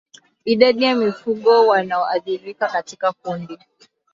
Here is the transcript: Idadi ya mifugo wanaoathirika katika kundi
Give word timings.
Idadi 0.45 0.83
ya 0.83 0.95
mifugo 0.95 1.67
wanaoathirika 1.67 2.67
katika 2.67 3.11
kundi 3.13 3.59